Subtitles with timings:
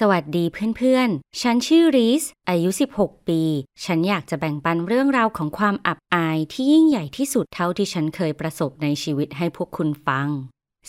[0.00, 0.44] สวัสดี
[0.76, 3.42] เพื่อนๆ ฉันชื่อริสอายุ 16 ปี
[3.84, 10.28] ฉันอยากจะแบ่งปันเรื่องราวของความอับอายที่ยิ่งใหญ่ที่สุดเท่าที่ฉันเคยประสบในชีวิตให้พวกคุณฟัง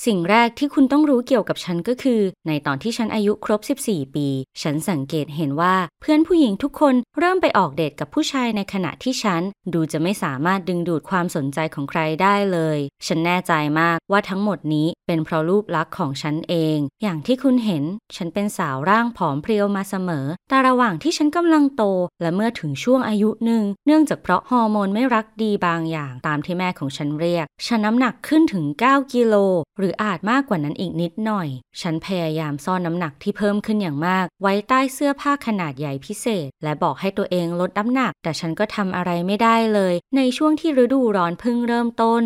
[0.03, 4.27] สิ่งแรกที่คุณต้องรู้เกี่ยวกับฉันก็คือ ในตอนที่ฉันอายุครบ 14 ปี
[4.61, 9.41] ฉันสังเกตเห็นว่าเพื่อนผู้หญิงทุกคนเริ่มไปออกเดทกับผู้ชายในขณะที่ฉัน
[9.73, 17.83] ดูจะไม่สามารถดึงดูดความสนใจของใครได้เลย ฉันแน่ใจมากว่าทั้งหมดนี้เป็นเพราะรูปลักษณ์ของฉันเอง อย่างที่คุณเห็น
[18.15, 21.83] ฉันเป็นสาวร่างผอมเพรียวมาเสมอ แต่ระหว่างที่ฉันกำลังโต
[22.21, 29.35] และเมื่อถึงช่วงอายุหนึ่ง เนื่องจากเพราะฮอร์โมนไม่รักดีบางอย่างตามที่แม่ของฉันเรียก ฉันน้ำหนักขึ้นถึง 9 กิโล
[29.77, 31.47] หรืืออาจมากกว่านั้นอีกนิดหน่อย
[31.81, 42.23] ฉันพยายามซ่อนน้ำหนักที่เพิ่มขึ้นอย่างมาก ไว้ใต้เสื้อผ้าขนาดใหญ่พิเศษ และบอกให้ตัวเองลดน้ำหนัก แต่ฉันก็ทำอะไรไม่ได้เลย ในช่วงที่ฤดูร้อนเพิ่งเริ่มต้น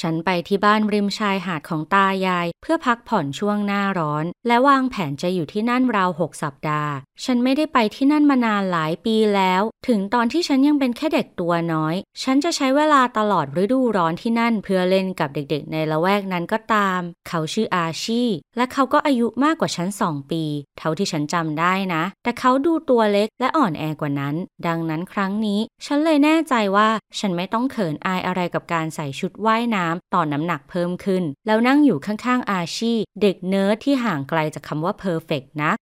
[0.00, 6.92] ฉันไปที่บ้านริมชายหาดของตายาย เพื่อพักผ่อนช่วงหน้าร้อน และวางแผนจะอยู่ที่นั่นราวหกสัปดาห์
[7.24, 18.24] ฉันไม่ได้ไปที่นั่นมานานหลายปีแล้ว ถึงตอนที่ฉันยังเป็นแค่เด็กตัวน้อย ฉันจะใช้เวลาตลอดฤดูร้อนที่นั่นเพื่อเล่นกับเด็กๆ ในละแวกนั้นก็ตาม เขาชื่ออาชี
[18.56, 20.44] และเขาก็อายุมากกว่าฉันสองปี
[20.78, 24.34] เท่าที่ฉันจำได้นะ แต่เขาดูตัวเล็กและอ่อนแอกว่านั้น
[24.66, 29.83] ดังนั้นครั้งนี้ ฉันเลยแน่ใจว่าฉันไม่ต้องเขินอายอะไรกับการใส่ชุดว่ายน้ำ
[30.14, 35.72] ตอนน้ำหนักเพิ่มขึ้น แล้วนั่งอยู่ข้างๆอาชีเด็กเนิร์ดที่ห่างไกลจากคำว่า perfect นะ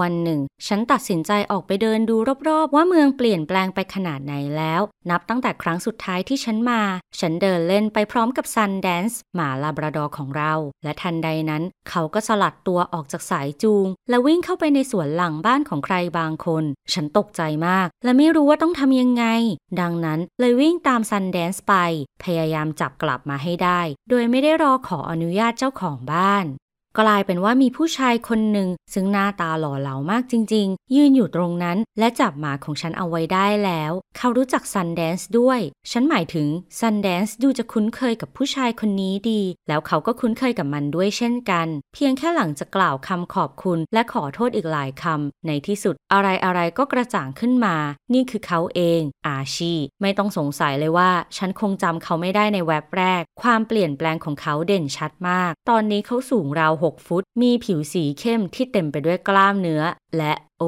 [0.00, 2.16] วันหนึ่ง ฉันตัดสินใจออกไปเดินดู
[2.48, 6.82] รอบๆ ว่าเมืองเปลี่ยนแปลงไปขนาดไหนแล้ว นับตั้งแต่ครั้งสุดท้ายที่ฉันมา
[7.20, 10.52] ฉันเดินเล่นไปพร้อมกับซันแดนซ์หมาลาบราดอร์ของเรา
[10.84, 19.24] และทันใดนั้น เขาก็สลัดตัวออกจากสายจูง และวิ่งเข้าไปในสวนหลังบ้านของใครบางคน ฉันตกใจมาก และไม่รู้ว่าต้องทำยังไง
[19.80, 21.74] ดังนั้นเลยวิ่งตามซันแดนซ์ไป
[22.24, 26.46] พยายามจับกลับมาให้ได้ โดยไม่ได้รอขออนุญาตเจ้าของบ้าน
[27.00, 35.60] กลายเป็นว่ามีผู้ชายคนหนึ่ง ซึ่งหน้าตาหล่อเหลามากจริง ๆ ยืนอยู่ตรงนั้นและจับหมาของฉันเอาไว้ได้แล้ว เขารู้จักซันแดนซ์ด้วย
[35.90, 36.48] ฉันหมายถึง
[36.80, 46.20] ซันแดนซ์ดูจะคุ้นเคยกับผู้ชายคนนี้ดี แล้วเขาก็คุ้นเคยกับมันด้วยเช่นกัน เพียงแค่หลังจากกล่าวคำขอบคุณและขอโทษอีกหลายคำในที่สุดอะ
[46.52, 47.76] ไรๆก็กระจ่างขึ้นมา
[48.14, 59.82] นี่คือเขาเอง อาชี ไม่ต้องสงสัยเลยว่า ฉันคงจำเขาไม่ได้ในแว็บแรก ความเปลี่ยนแปลงของเขาเด่นชัดมาก ตอนนี้เขาสูงราว6 ฟุต มีผิวสีเข้มที่เต็มไปด้วยกล้ามเนื้อ
[60.16, 60.64] และโอ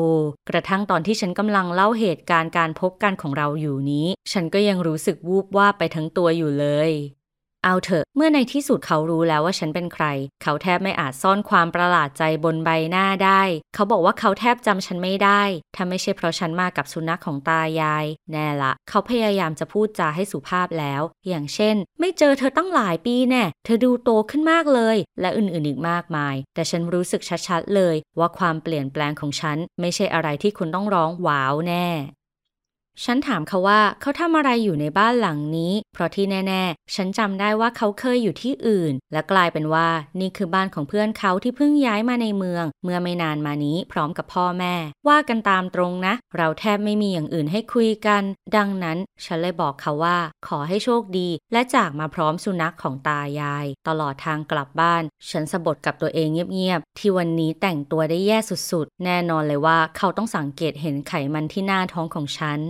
[0.49, 6.91] กระทั่งตอนที่ฉันกำลังเล่าเหตุการณ์การพบกันของเราอยู่นี้ ฉันก็ยังรู้สึกวูบว่าบไปทั้งตัวอยู่เลย
[7.65, 10.07] เอาเถอะ เมื่อในที่สุดเขารู้แล้วว่าฉันเป็นใคร
[10.43, 13.43] เขาแทบไม่อาจซ่อนความประหลาดใจบนใบหน้าได้
[13.75, 15.43] เขาบอกว่าเขาแทบจำฉันไม่ได้
[15.75, 31.89] ถ้าไม่ใช่เพราะฉันมากับสุนัขของตายาย แน่ละ เขาพยายามจะพูดจาให้สุภาพแล้ว อย่างเช่น ไม่เจอเธอตั้งหลายปีแน่ เธอดูโตขึ้นมากเลย และอื่นๆอีกมากมาย แต่ฉันรู้สึกชัดๆเลย ว่าความเปลี่ยนแปลงของฉันไม่ใช่อะไรที่คุณต้องร้องว้าวแน่
[33.05, 39.89] ฉันถามเขาว่าเขาทำอะไรอยู่ในบ้านหลังนี้ เพราะที่แน่ๆ ฉันจำได้ว่าเขาเคยอยู่ที่อื่น และกลายเป็นว่า
[40.21, 44.75] นี่คือบ้านของเพื่อนเขาที่เพิ่งย้ายมาในเมือง เมื่อไม่นานมานี้พร้อมกับพ่อแม่
[45.09, 48.23] ว่ากันตามตรงนะ เราแทบไม่มีอย่างอื่นให้คุยกัน
[48.57, 58.39] ดังนั้นฉันเลยบอกเขาว่า ขอให้โชคดี และจากมาพร้อมสุนัขของตายาย ตลอดทางกลับบ้าน ฉันสะบดกับตัวเองเงียบๆที่วันนี้แต่งตัวได้แย่
[58.71, 62.61] สุดๆ แน่นอนเลยว่าเขาต้องสังเกตเห็นไขมันที่หน้าท้องของฉัน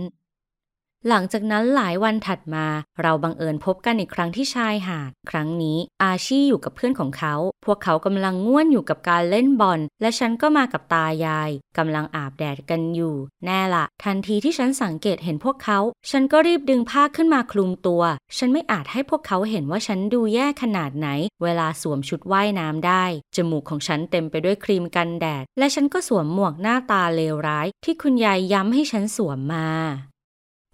[1.09, 2.65] หลังจากนั้นหลายวันถัดมา
[3.01, 7.35] เราบังเอิญพบกันอีกครั้งที่ชายหาด ครั้งนี้อาชีอยู่กับเพื่อนของเขา
[7.65, 15.79] พวกเขากำลังง่วนอยู่กับการเล่นบอล และฉันก็มากับตายายกำลังอาบแดดกันอยู่ แน่ละ ทันทีที่ฉันสังเกตเห็นพวกเขา
[16.09, 18.03] ฉันก็รีบดึงผ้าขึ้นมาคลุมตัว
[18.37, 21.07] ฉันไม่อาจให้พวกเขาเห็นว่าฉันดูแย่ขนาดไหน
[21.43, 23.03] เวลาสวมชุดว่ายน้ำได้
[23.35, 29.69] จมูกของฉันเต็มไปด้วยครีมกันแดด และฉันก็สวมหมวกหน้าตาเลวร้าย ที่คุณยายย้ำให้ฉันสวมมา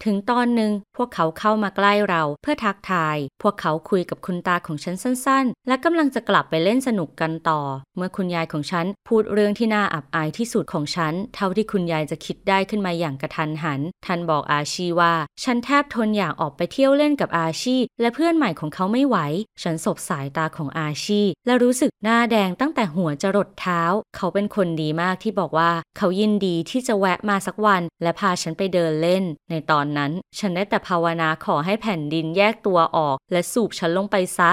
[0.06, 7.62] ถึงตอนหนึ่งพวกเขาเข้ามาใกล้เราเพื่อทักทาย พวกเขาคุยกับคุณตาของฉันสั้นๆ และกำลังจะกลับไปเล่นสนุกกันต่อ
[7.97, 15.13] เมื่อคุณยายของฉันพูดเรื่องที่น่าอับอายที่สุดของฉัน เท่าที่คุณยายจะคิดได้ขึ้นมาอย่างกระทันหัน ท่านบอกอาชีว่า
[15.44, 19.18] ฉันแทบทนอยากออกไปเที่ยวเล่นกับอาชีและเพื่อนใหม่ของเขาไม่ไหว
[19.63, 23.81] ฉันสบสายตาของอาชีและรู้สึกหน้าแดงตั้งแต่หัวจรดเท้า
[24.16, 34.51] เขาเป็นคนดีมากที่บอกว่า เขายินดีที่จะแวะมาสักวัน และพาฉันไปเดินเล่น ในตอนนั้น ฉันได้แต่ภาวนาขอให้แผ่นดินแยกตัวออก และสูบฉันลงไปซะ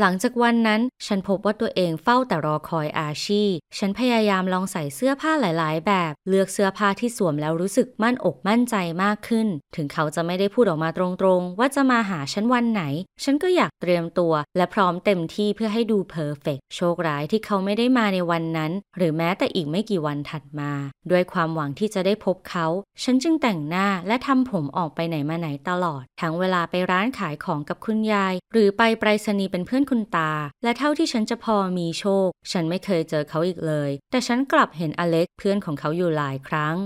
[0.00, 3.44] หลังจากวันนั้น ฉันพบว่าตัวเองเฝ้าแต่รอคอยอาชี
[3.78, 12.82] ฉันพยายามลองใส่เสื้อผ้าหลายๆ แบบ เลือกเสื้อผ้าที่สวมแล้วรู้สึกมั่นอกมั่นใจมากขึ้น ถึงเขาจะไม่ได้พูดออกมาตรงๆ ว่าจะมาหาฉันวันไหน
[13.24, 20.72] ฉันก็อยากเตรียมตัว และพร้อมเต็มที่เพื่อให้ดูเพอร์เฟกโชคร้ายที่เขาไม่ได้มาในวันนั้น หรือแม้แต่อีกไม่กี่วันถัดมา
[21.10, 22.66] ด้วยความหวังที่จะได้พบเขา
[23.02, 30.32] ฉันจึงแต่งหน้าและทำผมออกไปไหนมาไหนตลอด ทั้งเวลาไปร้านขายของกับคุณยาย หรือไปไปรษณีย์เป็นเพื่อนคุณตา
[30.62, 36.76] และเท่าที่ฉันจะพอมีโชค ฉันไม่เคยเจอเขาอีกเลย แต่ฉันกลับเห็นอเล็กเพื่อนของเขาอยู่หลายครั้ง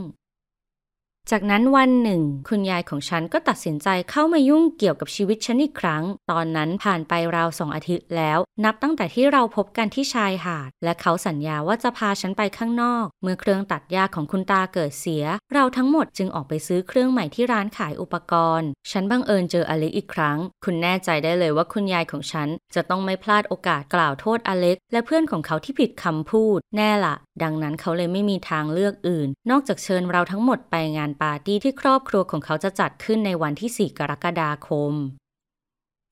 [1.32, 15.24] จากนั้นวันหนึ่ง คุณยายของฉันก็ตัดสินใจเข้ามายุ่งเกี่ยวกับชีวิตฉันอีกครั้ง ตอนนั้นผ่านไปราวสองอาทิตย์แล้ว นับตั้งแต่ที่เราพบกันที่ชายหาด และเขาสัญญาว่าจะพาฉันไปข้างนอก เมื่อเครื่องตัดหญ้าของคุณตาเกิดเสีย
[15.54, 34.92] เราทั้งหมดจึงออกไปซื้อเครื่องใหม่ที่ร้านขายอุปกรณ์ ฉันบังเอิญเจออเล็กอีกครั้ง คุณแน่ใจได้เลยว่าคุณยายของฉัน จะต้องไม่พลาดโอกาสกล่าวโทษอเล็ก และเพื่อนของเขาที่ผิดคำพูด แน่ละดังนั้นเขาเลยไม่มีทางเลือกอื่น นอกจากเชิญเราทั้งหมดไปงานปาร์ตี้ที่ครอบครัวของเขาจะจัดขึ้นในวันที่ 4 กรกฎาคม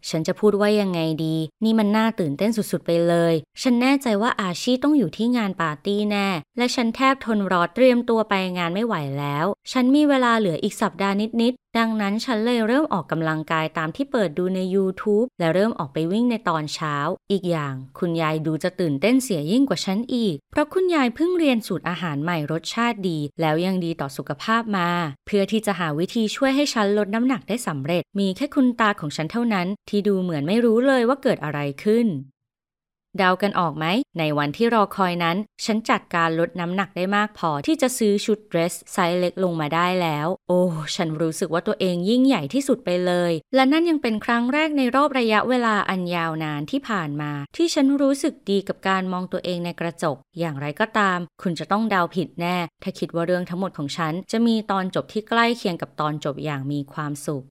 [0.09, 6.29] ฉันจะพูดว่ายังไงดี นี่มันน่าตื่นเต้นสุดๆไปเลย ฉันแน่ใจว่าอาชีต้องอยู่ที่งานปาร์ตี้แน่
[6.59, 16.97] และฉันแทบทนรอเตรียมตัวไปงานไม่ไหวแล้ว ฉันมีเวลาเหลืออีกสัปดาห์นิด ดังนั้นฉันเลยเริ่มออกกำลังกายตามที่เปิดดูใน YouTube และเริ่มออกไปวิ่งในตอนเช้า
[17.33, 24.89] อีกอย่าง คุณยายดูจะตื่นเต้นเสียยิ่งกว่าฉันอีก เพราะคุณยายเพิ่งเรียนสูตรอาหารใหม่รสชาติดี แล้วยังดีต่อสุขภาพมา
[25.27, 32.09] เพื่อที่จะหาวิธีช่วยให้ฉันลดน้ำหนักได้สำเร็จ มีแค่คุณตาของฉันเท่านั้น ที่ดูเหมือนไม่รู้เลยว่าเกิดอะไรขึ้น
[33.19, 33.87] เดากันออกไหม
[34.19, 40.63] ในวันที่รอคอยนั้น ฉันจัดการลดน้ำหนักได้มากพอที่จะซื้อชุดเดรสไซส์เล็กลงมาได้แล้ว โอ้
[40.97, 57.45] ฉันรู้สึกว่าตัวเองยิ่งใหญ่ที่สุดไปเลย และนั่นยังเป็นครั้งแรกในรอบระยะเวลาอันยาวนานที่ผ่านมา ที่ฉันรู้สึกดีกับการมองตัวเองในกระจก อย่างไรก็ตาม คุณจะต้องเดาผิดแน่ ถ้าคิดว่าเรื่องทั้งหมดของฉันจะมีตอนจบที่ใกล้เคียงกับตอนจบอย่างมีความสุข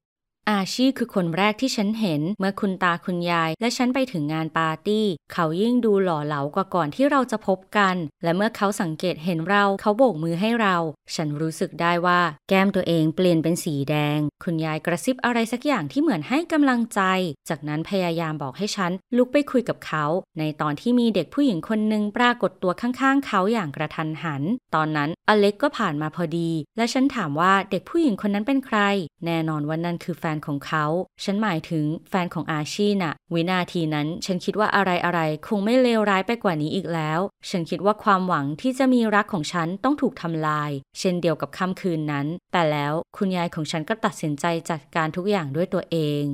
[0.51, 10.75] อาชีคือคนแรกที่ฉันเห็นเมื่อคุณตาคุณยาย และฉันไปถึงงานปาร์ตี้ เขายิ่งดูหล่อเหลากว่าก่อนที่เราจะพบกัน และเมื่อเขาสังเกตเห็นเราเขาโบกมือให้เรา
[11.16, 17.01] ฉันรู้สึกได้ว่า แก้มตัวเองเปลี่ยนเป็นสีแดง คุณยายกระซิบอะไรสักอย่างที่เหมือนให้กำลังใจ
[17.50, 20.06] จากนั้นพยายามบอกให้ฉันลุกไปคุยกับเขา
[20.39, 24.44] ในตอนที่มีเด็กผู้หญิงคนหนึ่งปรากฏตัวข้างๆ เขาอย่างกระทันหัน
[24.75, 28.80] ตอนนั้นอเล็กก็ผ่านมาพอดี และฉันถามว่าเด็กผู้หญิงคนนั้นเป็นใคร
[29.25, 30.85] แน่นอนว่านั่นคือแฟนของเขา
[31.24, 37.19] ฉันหมายถึงแฟนของอาชีน่ะ วินาทีนั้น ฉันคิดว่าอะไรอะไรคงไม่เลวร้ายไปกว่านี้อีกแล้ว
[37.50, 46.25] ฉันคิดว่าความหวังที่จะมีรักของฉันต้องถูกทำลาย เช่นเดียวกับค่ำคืนนั้น แต่แล้วคุณยายของฉันก็ตัดสินใจจัดการทุกอย่างด้วยตัวเอง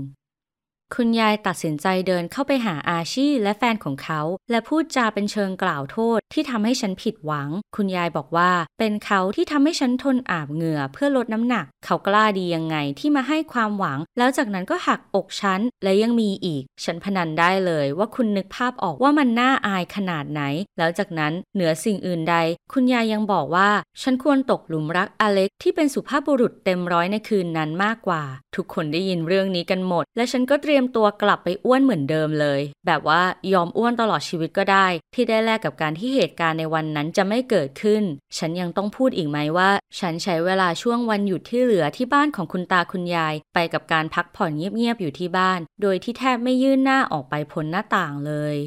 [0.96, 4.22] คุณยายตัดสินใจเดินเข้าไปหาอาชีและแฟนของเขา
[4.52, 20.42] และพูดจาเป็นเชิงกล่าวโทษที่ทำให้ฉันผิดหวัง คุณยายบอกว่าเป็นเขาที่ทำให้ฉันทนอาบเหงื่อเพื่อลดน้ำหนัก เขากล้าดียังไงที่มาให้ความหวัง แล้วจากนั้นก็หักอกฉัน และยังมีอีก ฉันพนันได้เลยว่าคุณนึกภาพออกว่ามันน่าอายขนาดไหน
[20.78, 22.36] แล้วจากนั้นเหนือสิ่งอื่นใด
[22.74, 23.70] คุณยายยังบอกว่า
[24.02, 28.24] ฉันควรตกหลุมรักอเล็กที่เป็นสุภาพบุรุษเต็มร้อยในคืนนั้นมากกว่า
[28.56, 33.22] ทุกคนได้ยินเรื่องนี้กันหมด และฉันก็เตรียมรียมตัวกลับไปอ้วนเหมือนเดิมเลย แบบว่า
[33.54, 38.04] ยอมอ้วนตลอดชีวิตก็ได้ ที่ได้แลกกับการที่เหตุการณ์ในวันนั้นจะไม่เกิดขึ้น
[38.38, 48.58] ฉันยังต้องพูดอีกไหมว่า ฉันใช้เวลาช่วงวันหยุดที่เหลือที่บ้านของคุณตาคุณยาย ไปกับการพักผ่อนเงียบๆอยู่ที่บ้าน โดยที่แทบไม่ยื่นหน้าออกไปพ้นหน้าต่างเลย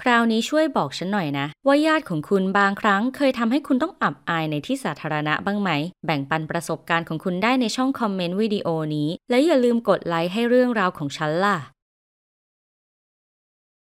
[0.00, 5.70] คราวนี้ช่วยบอกฉันหน่อยนะ ว่าญาติของคุณบางครั้งเคยทำให้คุณต้องอับอายในที่สาธารณะบ้างไหม
[6.06, 11.58] แบ่งปันประสบการณ์ของคุณได้ในช่องคอมเมนต์วิดีโอนี้ และอย่าลืมกดไลค์ให้เรื่องราวของฉันล่ะ